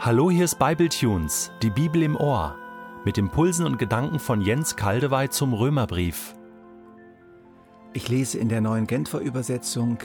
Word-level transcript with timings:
Hallo, 0.00 0.30
hier 0.30 0.44
ist 0.44 0.60
Bibletunes, 0.60 1.50
die 1.60 1.70
Bibel 1.70 2.04
im 2.04 2.14
Ohr, 2.14 2.54
mit 3.04 3.18
Impulsen 3.18 3.66
und 3.66 3.80
Gedanken 3.80 4.20
von 4.20 4.40
Jens 4.40 4.76
Kaldewey 4.76 5.28
zum 5.28 5.52
Römerbrief. 5.52 6.36
Ich 7.94 8.08
lese 8.08 8.38
in 8.38 8.48
der 8.48 8.60
neuen 8.60 8.86
Genfer 8.86 9.18
Übersetzung 9.18 9.98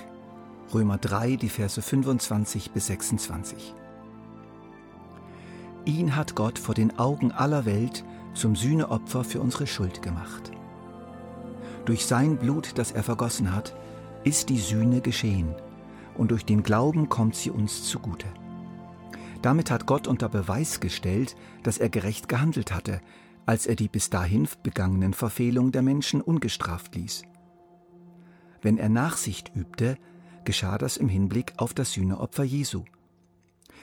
Römer 0.74 0.98
3, 0.98 1.36
die 1.36 1.48
Verse 1.48 1.80
25 1.80 2.72
bis 2.72 2.88
26. 2.88 3.76
Ihn 5.86 6.16
hat 6.16 6.34
Gott 6.34 6.58
vor 6.58 6.74
den 6.74 6.98
Augen 6.98 7.32
aller 7.32 7.66
Welt 7.66 8.04
zum 8.34 8.56
Sühneopfer 8.56 9.24
für 9.24 9.42
unsere 9.42 9.68
Schuld 9.68 10.02
gemacht. 10.02 10.52
Durch 11.86 12.08
sein 12.08 12.38
Blut, 12.38 12.80
das 12.80 12.92
er 12.92 13.04
vergossen 13.04 13.56
hat, 13.56 13.76
ist 14.24 14.50
die 14.50 14.60
Sühne 14.60 15.02
geschehen, 15.02 15.54
und 16.18 16.32
durch 16.32 16.46
den 16.46 16.64
Glauben 16.64 17.10
kommt 17.10 17.36
sie 17.36 17.52
uns 17.52 17.84
zugute. 17.84 18.26
Damit 19.44 19.70
hat 19.70 19.86
Gott 19.86 20.08
unter 20.08 20.30
Beweis 20.30 20.80
gestellt, 20.80 21.36
dass 21.64 21.78
er 21.78 21.90
gerecht 21.90 22.30
gehandelt 22.30 22.74
hatte, 22.74 23.02
als 23.46 23.68
er 23.68 23.76
die 23.76 23.90
bis 23.90 24.10
dahin 24.10 24.48
begangenen 24.64 25.14
Verfehlungen 25.14 25.74
der 25.74 25.82
Menschen 25.82 26.22
ungestraft 26.22 26.96
ließ. 26.96 27.24
Wenn 28.62 28.78
er 28.78 28.88
Nachsicht 28.88 29.52
übte, 29.54 29.98
geschah 30.46 30.78
das 30.78 30.96
im 30.96 31.10
Hinblick 31.10 31.52
auf 31.58 31.74
das 31.74 31.92
Sühneopfer 31.92 32.46
Jesu. 32.46 32.86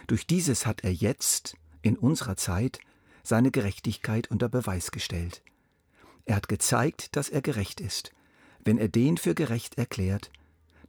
Durch 0.06 0.26
dieses 0.26 0.64
hat 0.64 0.82
er 0.82 0.94
jetzt, 0.94 1.58
in 1.82 1.98
unserer 1.98 2.38
Zeit, 2.38 2.80
seine 3.22 3.50
Gerechtigkeit 3.50 4.30
unter 4.30 4.48
Beweis 4.48 4.92
gestellt. 4.92 5.42
Er 6.24 6.36
hat 6.36 6.48
gezeigt, 6.48 7.16
dass 7.16 7.28
er 7.28 7.42
gerecht 7.42 7.82
ist, 7.82 8.12
wenn 8.64 8.78
er 8.78 8.88
den 8.88 9.18
für 9.18 9.34
gerecht 9.34 9.76
erklärt, 9.76 10.32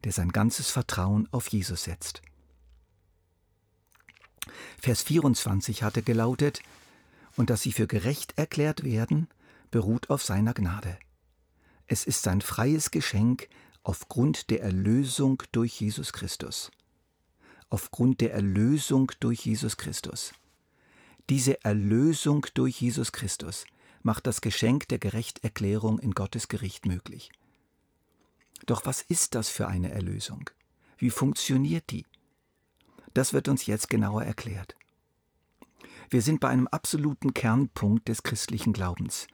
der 0.04 0.12
sein 0.12 0.30
ganzes 0.30 0.70
Vertrauen 0.70 1.28
auf 1.30 1.48
Jesus 1.48 1.84
setzt. 1.84 2.22
Vers 4.80 5.02
24 5.02 5.82
hatte 5.82 6.02
gelautet, 6.02 6.62
und 7.36 7.50
dass 7.50 7.62
sie 7.62 7.72
für 7.72 7.86
gerecht 7.86 8.34
erklärt 8.36 8.84
werden, 8.84 9.28
beruht 9.70 10.10
auf 10.10 10.22
seiner 10.22 10.54
Gnade. 10.54 10.98
Es 11.86 12.04
ist 12.04 12.22
sein 12.22 12.40
freies 12.40 12.90
Geschenk 12.90 13.48
aufgrund 13.82 14.50
der 14.50 14.62
Erlösung 14.62 15.42
durch 15.52 15.80
Jesus 15.80 16.12
Christus. 16.12 16.70
Aufgrund 17.70 18.20
der 18.20 18.34
Erlösung 18.34 19.10
durch 19.20 19.46
Jesus 19.46 19.76
Christus. 19.76 20.32
Diese 21.30 21.64
Erlösung 21.64 22.46
durch 22.54 22.80
Jesus 22.80 23.12
Christus 23.12 23.64
macht 24.02 24.26
das 24.26 24.40
Geschenk 24.40 24.88
der 24.88 24.98
Gerechterklärung 24.98 25.98
in 25.98 26.12
Gottes 26.12 26.48
Gericht 26.48 26.86
möglich. 26.86 27.30
Doch 28.66 28.84
was 28.84 29.02
ist 29.02 29.34
das 29.34 29.48
für 29.48 29.68
eine 29.68 29.90
Erlösung? 29.90 30.50
Wie 30.98 31.10
funktioniert 31.10 31.90
die? 31.90 32.04
Das 33.14 33.32
wird 33.32 33.48
uns 33.48 33.66
jetzt 33.66 33.88
genauer 33.90 34.22
erklärt. 34.22 34.76
Wir 36.10 36.22
sind 36.22 36.40
bei 36.40 36.48
einem 36.48 36.66
absoluten 36.66 37.34
Kernpunkt 37.34 38.08
des 38.08 38.22
christlichen 38.22 38.72
Glaubens, 38.72 39.26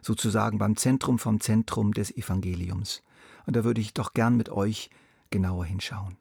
sozusagen 0.00 0.58
beim 0.58 0.76
Zentrum 0.76 1.18
vom 1.18 1.40
Zentrum 1.40 1.92
des 1.92 2.10
Evangeliums. 2.16 3.02
Und 3.46 3.56
da 3.56 3.64
würde 3.64 3.80
ich 3.80 3.94
doch 3.94 4.14
gern 4.14 4.36
mit 4.36 4.48
euch 4.48 4.90
genauer 5.30 5.64
hinschauen. 5.66 6.16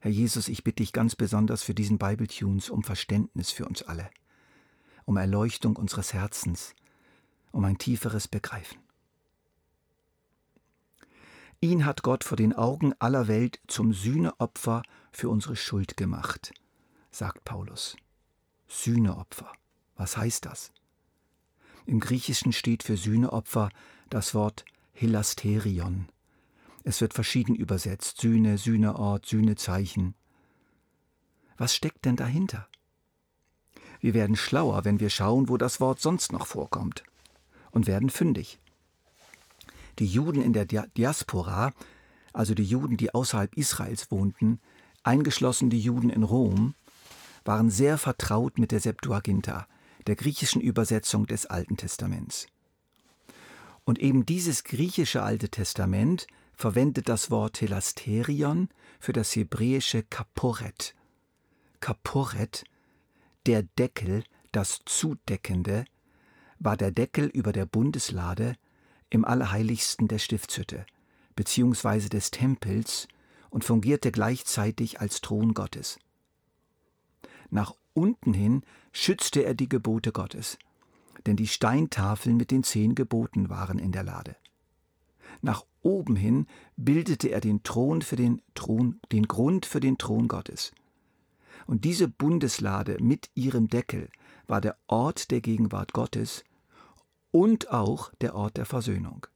Herr 0.00 0.10
Jesus, 0.10 0.48
ich 0.48 0.64
bitte 0.64 0.82
dich 0.82 0.92
ganz 0.92 1.16
besonders 1.16 1.62
für 1.62 1.74
diesen 1.74 1.98
Bible 1.98 2.28
Tunes 2.28 2.70
um 2.70 2.82
Verständnis 2.82 3.50
für 3.50 3.66
uns 3.66 3.82
alle, 3.82 4.10
um 5.04 5.16
Erleuchtung 5.16 5.76
unseres 5.76 6.12
Herzens, 6.12 6.74
um 7.52 7.64
ein 7.64 7.78
tieferes 7.78 8.28
Begreifen. 8.28 8.85
Ihn 11.66 11.84
hat 11.84 12.04
Gott 12.04 12.22
vor 12.22 12.36
den 12.36 12.52
Augen 12.52 12.94
aller 13.00 13.26
Welt 13.26 13.58
zum 13.66 13.92
Sühneopfer 13.92 14.84
für 15.10 15.28
unsere 15.28 15.56
Schuld 15.56 15.96
gemacht, 15.96 16.52
sagt 17.10 17.42
Paulus. 17.42 17.96
Sühneopfer. 18.68 19.50
Was 19.96 20.16
heißt 20.16 20.46
das? 20.46 20.70
Im 21.84 21.98
Griechischen 21.98 22.52
steht 22.52 22.84
für 22.84 22.96
Sühneopfer 22.96 23.70
das 24.10 24.32
Wort 24.32 24.64
Hilasterion. 24.92 26.08
Es 26.84 27.00
wird 27.00 27.14
verschieden 27.14 27.56
übersetzt. 27.56 28.20
Sühne, 28.20 28.58
Sühneort, 28.58 29.26
Sühnezeichen. 29.26 30.14
Was 31.56 31.74
steckt 31.74 32.04
denn 32.04 32.14
dahinter? 32.14 32.68
Wir 33.98 34.14
werden 34.14 34.36
schlauer, 34.36 34.84
wenn 34.84 35.00
wir 35.00 35.10
schauen, 35.10 35.48
wo 35.48 35.56
das 35.56 35.80
Wort 35.80 35.98
sonst 35.98 36.30
noch 36.30 36.46
vorkommt. 36.46 37.02
Und 37.72 37.88
werden 37.88 38.08
fündig. 38.08 38.60
Die 39.98 40.06
Juden 40.06 40.42
in 40.42 40.52
der 40.52 40.66
Diaspora, 40.66 41.72
also 42.32 42.54
die 42.54 42.64
Juden, 42.64 42.96
die 42.96 43.14
außerhalb 43.14 43.56
Israels 43.56 44.10
wohnten, 44.10 44.60
eingeschlossen 45.02 45.70
die 45.70 45.80
Juden 45.80 46.10
in 46.10 46.22
Rom, 46.22 46.74
waren 47.44 47.70
sehr 47.70 47.96
vertraut 47.96 48.58
mit 48.58 48.72
der 48.72 48.80
Septuaginta, 48.80 49.66
der 50.06 50.16
griechischen 50.16 50.60
Übersetzung 50.60 51.26
des 51.26 51.46
Alten 51.46 51.76
Testaments. 51.76 52.46
Und 53.84 54.00
eben 54.00 54.26
dieses 54.26 54.64
griechische 54.64 55.22
Alte 55.22 55.48
Testament 55.48 56.26
verwendet 56.54 57.08
das 57.08 57.30
Wort 57.30 57.54
Telasterion 57.54 58.68
für 58.98 59.12
das 59.12 59.34
hebräische 59.36 60.02
Kaporet. 60.02 60.94
Kaporet, 61.80 62.64
der 63.46 63.62
Deckel, 63.62 64.24
das 64.52 64.80
Zudeckende, 64.84 65.84
war 66.58 66.76
der 66.76 66.90
Deckel 66.90 67.26
über 67.26 67.52
der 67.52 67.66
Bundeslade 67.66 68.56
im 69.10 69.24
Allerheiligsten 69.24 70.08
der 70.08 70.18
Stiftshütte, 70.18 70.86
beziehungsweise 71.34 72.08
des 72.08 72.30
Tempels, 72.30 73.08
und 73.50 73.64
fungierte 73.64 74.12
gleichzeitig 74.12 75.00
als 75.00 75.20
Thron 75.20 75.54
Gottes. 75.54 75.98
Nach 77.50 77.74
unten 77.94 78.34
hin 78.34 78.62
schützte 78.92 79.44
er 79.44 79.54
die 79.54 79.68
Gebote 79.68 80.12
Gottes, 80.12 80.58
denn 81.26 81.36
die 81.36 81.46
Steintafeln 81.46 82.36
mit 82.36 82.50
den 82.50 82.64
zehn 82.64 82.94
Geboten 82.94 83.48
waren 83.48 83.78
in 83.78 83.92
der 83.92 84.02
Lade. 84.02 84.36
Nach 85.42 85.64
oben 85.82 86.16
hin 86.16 86.46
bildete 86.76 87.28
er 87.28 87.40
den 87.40 87.62
Thron 87.62 88.02
für 88.02 88.16
den 88.16 88.42
Thron, 88.54 89.00
den 89.12 89.26
Grund 89.26 89.66
für 89.66 89.80
den 89.80 89.98
Thron 89.98 90.28
Gottes. 90.28 90.72
Und 91.66 91.84
diese 91.84 92.08
Bundeslade 92.08 92.98
mit 93.00 93.30
ihrem 93.34 93.68
Deckel 93.68 94.08
war 94.46 94.60
der 94.60 94.76
Ort 94.86 95.30
der 95.30 95.40
Gegenwart 95.40 95.92
Gottes 95.92 96.44
und 97.36 97.70
auch 97.70 98.14
der 98.22 98.34
Ort 98.34 98.56
der 98.56 98.64
Versöhnung. 98.64 99.26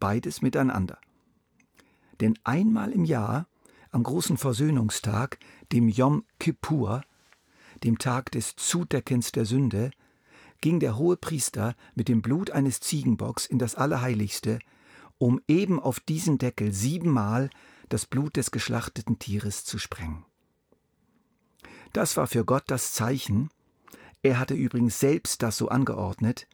Beides 0.00 0.42
miteinander. 0.42 0.98
Denn 2.20 2.36
einmal 2.42 2.90
im 2.90 3.04
Jahr, 3.04 3.46
am 3.92 4.02
großen 4.02 4.36
Versöhnungstag, 4.36 5.38
dem 5.70 5.88
Yom 5.88 6.24
Kippur, 6.40 7.04
dem 7.84 7.98
Tag 7.98 8.32
des 8.32 8.56
Zudeckens 8.56 9.30
der 9.30 9.44
Sünde, 9.44 9.92
ging 10.60 10.80
der 10.80 10.98
hohe 10.98 11.16
Priester 11.16 11.76
mit 11.94 12.08
dem 12.08 12.20
Blut 12.20 12.50
eines 12.50 12.80
Ziegenbocks 12.80 13.46
in 13.46 13.60
das 13.60 13.76
Allerheiligste, 13.76 14.58
um 15.16 15.40
eben 15.46 15.78
auf 15.78 16.00
diesen 16.00 16.38
Deckel 16.38 16.72
siebenmal 16.72 17.48
das 17.88 18.06
Blut 18.06 18.36
des 18.36 18.50
geschlachteten 18.50 19.20
Tieres 19.20 19.64
zu 19.64 19.78
sprengen. 19.78 20.24
Das 21.92 22.16
war 22.16 22.26
für 22.26 22.44
Gott 22.44 22.64
das 22.66 22.92
Zeichen, 22.92 23.50
er 24.22 24.40
hatte 24.40 24.54
übrigens 24.54 24.98
selbst 24.98 25.44
das 25.44 25.56
so 25.56 25.68
angeordnet, 25.68 26.48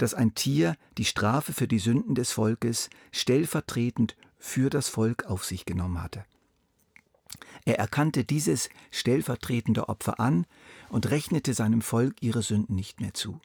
dass 0.00 0.14
ein 0.14 0.34
Tier 0.34 0.76
die 0.96 1.04
Strafe 1.04 1.52
für 1.52 1.68
die 1.68 1.78
Sünden 1.78 2.14
des 2.14 2.32
Volkes 2.32 2.88
stellvertretend 3.12 4.16
für 4.38 4.70
das 4.70 4.88
Volk 4.88 5.24
auf 5.24 5.44
sich 5.44 5.66
genommen 5.66 6.02
hatte. 6.02 6.24
Er 7.66 7.78
erkannte 7.78 8.24
dieses 8.24 8.70
stellvertretende 8.90 9.88
Opfer 9.88 10.18
an 10.18 10.46
und 10.88 11.10
rechnete 11.10 11.52
seinem 11.52 11.82
Volk 11.82 12.16
ihre 12.22 12.42
Sünden 12.42 12.74
nicht 12.74 13.00
mehr 13.00 13.12
zu. 13.12 13.40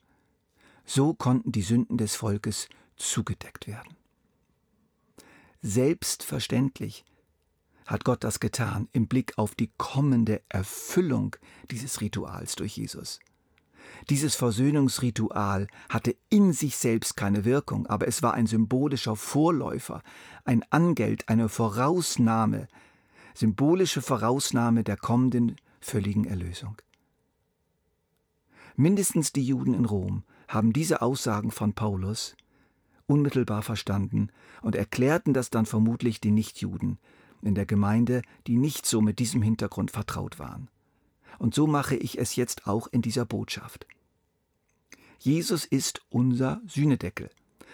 So 0.86 1.14
konnten 1.14 1.52
die 1.52 1.62
Sünden 1.62 1.98
des 1.98 2.16
Volkes 2.16 2.70
zugedeckt 2.96 3.68
werden. 3.68 3.98
Selbstverständlich 5.62 7.04
hat 7.86 8.06
Gott 8.06 8.24
das 8.24 8.40
getan 8.40 8.88
im 8.94 9.08
Blick 9.08 9.38
auf 9.38 9.56
die 9.56 9.72
kommende 9.78 10.42
Erfüllung 10.48 11.36
dieses 11.70 12.02
Rituals 12.02 12.56
durch 12.56 12.78
Jesus. 12.78 13.20
Dieses 14.10 14.36
Versöhnungsritual 14.36 15.68
hatte 15.90 16.16
in 16.30 16.54
sich 16.54 16.78
selbst 16.78 17.18
keine 17.18 17.46
Wirkung, 17.46 17.88
aber 17.88 18.08
es 18.08 18.22
war 18.22 18.34
ein 18.34 18.48
symbolischer 18.48 19.16
Vorläufer, 19.16 20.02
ein 20.44 20.64
Angeld, 20.70 21.28
eine 21.30 21.50
Vorausnahme, 21.50 22.68
symbolische 23.34 24.02
Vorausnahme 24.02 24.84
der 24.84 24.98
kommenden 24.98 25.56
völligen 25.82 26.26
Erlösung. 26.26 26.78
Mindestens 28.76 29.32
die 29.32 29.44
Juden 29.44 29.74
in 29.74 29.86
Rom 29.86 30.24
haben 30.48 30.74
diese 30.74 31.02
Aussagen 31.02 31.52
von 31.52 31.74
Paulus 31.74 32.36
unmittelbar 33.08 33.62
verstanden 33.62 34.30
und 34.62 34.76
erklärten 34.76 35.34
das 35.34 35.50
dann 35.50 35.66
vermutlich 35.66 36.20
den 36.20 36.34
Nichtjuden 36.34 36.98
in 37.42 37.56
der 37.56 37.66
Gemeinde, 37.66 38.22
die 38.48 38.58
nicht 38.58 38.86
so 38.86 39.02
mit 39.02 39.20
diesem 39.20 39.42
Hintergrund 39.42 39.92
vertraut 39.92 40.40
waren. 40.40 40.70
Und 41.40 41.54
so 41.56 41.68
mache 41.68 41.96
ich 41.96 42.18
es 42.18 42.36
jetzt 42.36 42.68
auch 42.68 42.88
in 42.88 43.02
dieser 43.02 43.26
Botschaft. 43.26 43.86
Jesus 45.20 45.66
ist 45.66 46.02
unser 46.10 46.62
Sühnedeckel. 46.68 47.30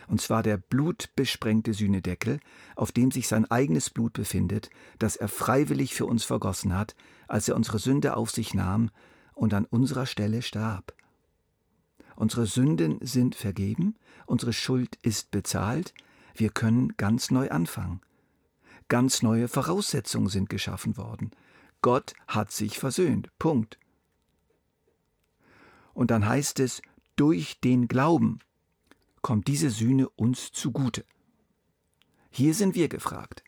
und 0.08 0.20
zwar 0.20 0.44
der 0.44 0.58
blutbesprengte 0.58 1.74
Sühnedeckel, 1.74 2.40
auf 2.76 2.92
dem 2.92 3.12
sich 3.12 3.28
sein 3.28 3.50
eigenes 3.50 3.90
Blut 3.90 4.14
befindet, 4.14 4.70
das 5.00 5.16
er 5.16 5.28
freiwillig 5.28 5.94
für 5.94 6.06
uns 6.06 6.24
vergossen 6.24 6.76
hat, 6.76 6.96
als 7.28 7.48
er 7.48 7.56
unsere 7.56 7.80
Sünde 7.80 8.18
auf 8.18 8.30
sich 8.32 8.54
nahm 8.54 8.90
und 9.34 9.54
an 9.54 9.66
unserer 9.66 10.06
Stelle 10.06 10.42
starb. 10.42 10.94
Unsere 12.16 12.46
Sünden 12.46 12.98
sind 13.02 13.36
vergeben, 13.36 13.96
unsere 14.26 14.54
Schuld 14.54 14.98
ist 15.02 15.32
bezahlt, 15.32 15.94
wir 16.36 16.50
können 16.50 16.96
ganz 16.98 17.32
neu 17.32 17.50
anfangen. 17.50 18.02
Ganz 18.90 19.22
neue 19.22 19.48
Voraussetzungen 19.48 20.28
sind 20.28 20.50
geschaffen 20.50 20.98
worden. 20.98 21.32
Gott 21.82 22.14
hat 22.28 22.52
sich 22.52 22.78
versöhnt. 22.78 23.30
Punkt. 23.40 23.80
Und 25.94 26.12
dann 26.12 26.28
heißt 26.28 26.60
es, 26.60 26.82
durch 27.16 27.60
den 27.60 27.88
Glauben 27.88 28.40
kommt 29.22 29.48
diese 29.48 29.70
Sühne 29.70 30.10
uns 30.10 30.52
zugute. 30.52 31.06
Hier 32.30 32.54
sind 32.54 32.76
wir 32.76 32.88
gefragt. 32.88 33.44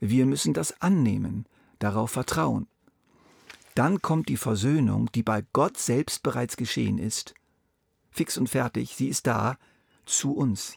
Wir 0.00 0.26
müssen 0.26 0.54
das 0.54 0.80
annehmen, 0.80 1.46
darauf 1.78 2.10
vertrauen. 2.10 2.66
Dann 3.74 4.00
kommt 4.00 4.28
die 4.28 4.38
Versöhnung, 4.38 5.10
die 5.14 5.22
bei 5.22 5.44
Gott 5.52 5.76
selbst 5.76 6.22
bereits 6.22 6.56
geschehen 6.56 6.98
ist, 6.98 7.34
fix 8.10 8.38
und 8.38 8.48
fertig, 8.48 8.96
sie 8.96 9.08
ist 9.08 9.26
da, 9.26 9.58
zu 10.06 10.34
uns. 10.34 10.76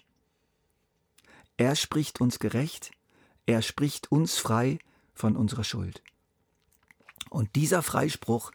Er 1.55 1.75
spricht 1.75 2.19
uns 2.19 2.39
gerecht, 2.39 2.91
er 3.45 3.61
spricht 3.61 4.11
uns 4.11 4.37
frei 4.37 4.79
von 5.13 5.37
unserer 5.37 5.63
Schuld. 5.63 6.03
Und 7.29 7.55
dieser 7.55 7.81
Freispruch 7.83 8.51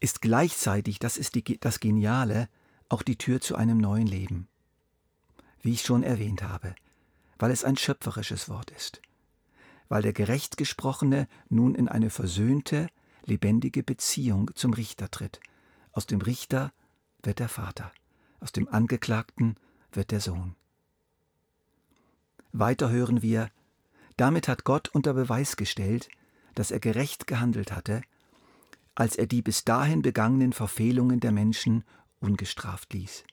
ist 0.00 0.20
gleichzeitig, 0.20 0.98
das 0.98 1.16
ist 1.16 1.34
die, 1.34 1.58
das 1.58 1.80
Geniale, 1.80 2.48
auch 2.88 3.02
die 3.02 3.16
Tür 3.16 3.40
zu 3.40 3.56
einem 3.56 3.78
neuen 3.78 4.06
Leben. 4.06 4.48
Wie 5.62 5.72
ich 5.72 5.82
schon 5.82 6.02
erwähnt 6.02 6.42
habe, 6.42 6.74
weil 7.38 7.50
es 7.50 7.64
ein 7.64 7.76
schöpferisches 7.76 8.48
Wort 8.48 8.70
ist, 8.70 9.00
weil 9.88 10.02
der 10.02 10.12
gerecht 10.12 10.56
gesprochene 10.56 11.26
nun 11.48 11.74
in 11.74 11.88
eine 11.88 12.10
versöhnte, 12.10 12.88
lebendige 13.24 13.82
Beziehung 13.82 14.50
zum 14.54 14.74
Richter 14.74 15.10
tritt. 15.10 15.40
Aus 15.92 16.06
dem 16.06 16.20
Richter 16.20 16.72
wird 17.22 17.38
der 17.38 17.48
Vater, 17.48 17.90
aus 18.40 18.52
dem 18.52 18.68
Angeklagten 18.68 19.56
wird 19.90 20.10
der 20.10 20.20
Sohn. 20.20 20.54
Weiter 22.52 22.90
hören 22.90 23.22
wir, 23.22 23.50
damit 24.16 24.48
hat 24.48 24.64
Gott 24.64 24.88
unter 24.88 25.14
Beweis 25.14 25.56
gestellt, 25.56 26.08
dass 26.54 26.70
er 26.70 26.80
gerecht 26.80 27.26
gehandelt 27.26 27.72
hatte, 27.72 28.02
als 28.94 29.16
er 29.16 29.26
die 29.26 29.42
bis 29.42 29.64
dahin 29.64 30.02
begangenen 30.02 30.52
Verfehlungen 30.52 31.20
der 31.20 31.32
Menschen 31.32 31.84
ungestraft 32.20 32.92
ließ. 32.92 33.24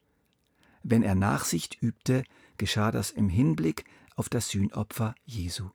Wenn 0.83 1.03
er 1.03 1.15
Nachsicht 1.15 1.81
übte, 1.81 2.23
geschah 2.57 2.91
das 2.91 3.11
im 3.11 3.29
Hinblick 3.29 3.85
auf 4.15 4.29
das 4.29 4.49
Sühnopfer 4.49 5.15
Jesu. 5.25 5.69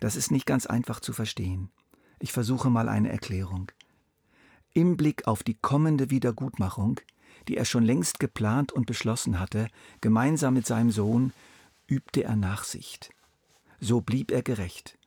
Das 0.00 0.16
ist 0.16 0.30
nicht 0.30 0.46
ganz 0.46 0.66
einfach 0.66 1.00
zu 1.00 1.12
verstehen. 1.12 1.70
Ich 2.18 2.32
versuche 2.32 2.70
mal 2.70 2.88
eine 2.88 3.10
Erklärung. 3.10 3.72
Im 4.74 4.96
Blick 4.96 5.26
auf 5.26 5.42
die 5.42 5.54
kommende 5.54 6.10
Wiedergutmachung, 6.10 7.00
die 7.48 7.56
er 7.56 7.64
schon 7.64 7.84
längst 7.84 8.20
geplant 8.20 8.72
und 8.72 8.86
beschlossen 8.86 9.38
hatte, 9.38 9.68
gemeinsam 10.00 10.54
mit 10.54 10.66
seinem 10.66 10.90
Sohn, 10.90 11.32
übte 11.86 12.24
er 12.24 12.36
Nachsicht. 12.36 13.10
So 13.80 14.00
blieb 14.00 14.30
er 14.30 14.42
gerecht. 14.42 14.98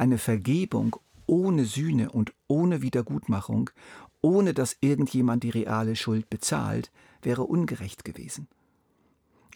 Eine 0.00 0.16
Vergebung 0.16 0.96
ohne 1.26 1.66
Sühne 1.66 2.10
und 2.10 2.32
ohne 2.46 2.80
Wiedergutmachung, 2.80 3.68
ohne 4.22 4.54
dass 4.54 4.78
irgendjemand 4.80 5.42
die 5.42 5.50
reale 5.50 5.94
Schuld 5.94 6.30
bezahlt, 6.30 6.90
wäre 7.20 7.42
ungerecht 7.42 8.02
gewesen. 8.02 8.48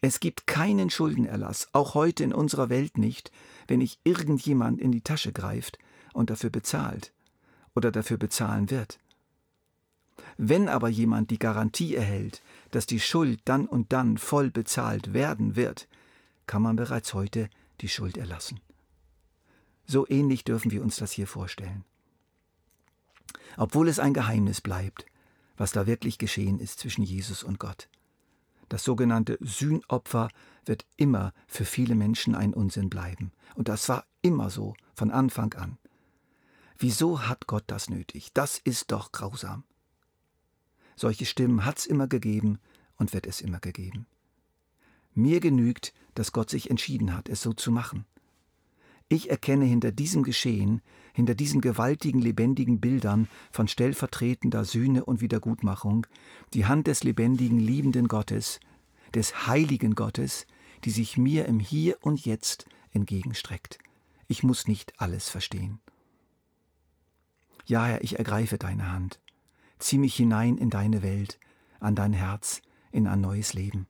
Es 0.03 0.21
gibt 0.21 0.47
keinen 0.47 0.91
Schuldenerlass, 0.91 1.69
auch 1.73 1.95
heute 1.95 2.25
in 2.25 2.35
unserer 2.35 2.69
Welt 2.69 2.99
nicht, 2.99 3.33
wenn 3.69 3.79
nicht 3.79 3.99
irgendjemand 4.05 4.83
in 4.83 4.93
die 4.93 5.01
Tasche 5.01 5.33
greift 5.33 5.79
und 6.13 6.29
dafür 6.29 6.51
bezahlt 6.51 7.15
oder 7.75 7.91
dafür 7.91 8.19
bezahlen 8.19 8.69
wird. 8.69 8.99
Wenn 10.37 10.69
aber 10.69 10.91
jemand 10.91 11.31
die 11.31 11.39
Garantie 11.39 11.95
erhält, 11.95 12.43
dass 12.71 12.85
die 12.85 13.01
Schuld 13.01 13.41
dann 13.47 13.65
und 13.65 13.95
dann 13.95 14.19
voll 14.19 14.51
bezahlt 14.51 15.15
werden 15.15 15.57
wird, 15.57 15.89
kann 16.47 16.61
man 16.61 16.77
bereits 16.77 17.15
heute 17.15 17.49
die 17.81 17.89
Schuld 17.89 18.19
erlassen. 18.19 18.61
So 19.87 20.09
ähnlich 20.09 20.45
dürfen 20.45 20.71
wir 20.71 20.83
uns 20.83 20.97
das 20.97 21.13
hier 21.13 21.27
vorstellen. 21.27 21.85
Obwohl 23.57 23.89
es 23.89 23.99
ein 23.99 24.15
Geheimnis 24.15 24.61
bleibt, 24.61 25.07
was 25.57 25.73
da 25.73 25.87
wirklich 25.87 26.19
geschehen 26.19 26.59
ist 26.59 26.81
zwischen 26.81 27.03
Jesus 27.03 27.43
und 27.43 27.59
Gott. 27.59 27.89
Das 28.69 28.83
sogenannte 28.83 29.39
Sühnopfer 29.41 30.29
wird 30.65 30.87
immer 30.97 31.33
für 31.47 31.65
viele 31.65 31.95
Menschen 31.95 32.35
ein 32.35 32.55
Unsinn 32.55 32.91
bleiben. 32.91 33.33
Und 33.55 33.69
das 33.69 33.89
war 33.89 34.07
immer 34.23 34.51
so, 34.51 34.75
von 34.95 35.11
Anfang 35.11 35.53
an. 35.55 35.79
Wieso 36.79 37.27
hat 37.29 37.47
Gott 37.47 37.65
das 37.67 37.89
nötig? 37.89 38.33
Das 38.33 38.59
ist 38.59 38.91
doch 38.91 39.13
grausam. 39.13 39.65
Solche 40.97 41.27
Stimmen 41.27 41.65
hat 41.65 41.79
es 41.79 41.87
immer 41.87 42.07
gegeben 42.07 42.59
und 42.97 43.13
wird 43.13 43.27
es 43.27 43.41
immer 43.41 43.61
gegeben. 43.61 44.07
Mir 45.13 45.41
genügt, 45.41 45.93
dass 46.15 46.33
Gott 46.33 46.51
sich 46.51 46.71
entschieden 46.71 47.17
hat, 47.17 47.29
es 47.29 47.43
so 47.43 47.53
zu 47.53 47.71
machen. 47.71 48.07
Ich 49.09 49.31
erkenne 49.31 49.65
hinter 49.65 49.93
diesem 49.93 50.23
Geschehen, 50.23 50.81
hinter 51.13 51.35
diesen 51.35 51.61
gewaltigen, 51.61 52.21
lebendigen 52.21 52.81
Bildern 52.81 53.29
von 53.53 53.69
stellvertretender 53.69 54.65
Sühne 54.65 55.05
und 55.05 55.21
Wiedergutmachung, 55.21 56.07
die 56.55 56.67
Hand 56.67 56.87
des 56.87 57.05
lebendigen, 57.05 57.59
liebenden 57.59 58.09
Gottes, 58.09 58.61
des 59.15 59.47
heiligen 59.47 59.95
Gottes, 59.95 60.47
die 60.85 60.91
sich 60.91 61.17
mir 61.17 61.47
im 61.47 61.61
Hier 61.61 61.99
und 62.01 62.25
Jetzt 62.25 62.67
entgegenstreckt. 62.93 63.79
Ich 64.27 64.43
muss 64.43 64.67
nicht 64.67 65.01
alles 65.01 65.29
verstehen. 65.29 65.81
Ja, 67.67 67.87
Herr, 67.87 68.03
ich 68.03 68.19
ergreife 68.19 68.59
deine 68.59 68.91
Hand. 68.91 69.21
Zieh 69.79 69.99
mich 69.99 70.15
hinein 70.15 70.59
in 70.59 70.71
deine 70.71 71.03
Welt, 71.03 71.39
an 71.81 71.95
dein 71.95 72.13
Herz, 72.13 72.63
in 72.91 73.07
ein 73.07 73.21
neues 73.21 73.55
Leben. 73.55 73.87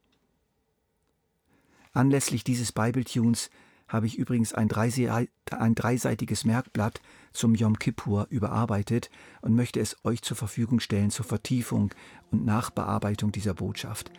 Anlässlich 1.93 2.43
dieses 2.43 2.73
Bibletunes 2.73 3.51
habe 3.95 4.07
ich 4.07 4.19
übrigens 4.19 4.53
ein, 4.53 4.67
dreiseitiges 4.67 6.45
Merkblatt 6.45 7.01
zum 7.33 7.55
Yom 7.55 7.79
Kippur 7.79 8.27
überarbeitet 8.29 9.09
und 9.41 9.55
möchte 9.55 9.79
es 9.79 9.97
euch 10.03 10.21
zur 10.23 10.37
Verfügung 10.37 10.81
stellen 10.81 11.11
zur 11.11 11.25
Vertiefung 11.25 11.95
und 12.33 12.45
Nachbearbeitung 12.45 13.31
dieser 13.31 13.55
Botschaft. 13.55 14.11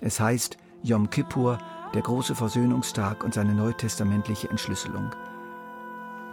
Es 0.00 0.18
heißt 0.18 0.56
Yom 0.82 1.08
Kippur, 1.08 1.58
der 1.94 2.02
große 2.02 2.34
Versöhnungstag 2.34 3.22
und 3.22 3.32
seine 3.32 3.54
neutestamentliche 3.54 4.50
Entschlüsselung. 4.50 5.14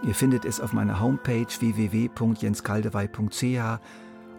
Ihr 0.01 0.15
findet 0.15 0.45
es 0.45 0.59
auf 0.59 0.73
meiner 0.73 0.99
Homepage 0.99 1.45
www.jenskaldewey.ch 1.59 3.79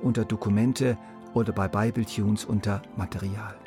unter 0.03 0.25
Dokumente 0.25 0.99
oder 1.35 1.53
bei 1.53 1.69
Bibletunes 1.69 2.45
unter 2.45 2.83
Material. 2.97 3.60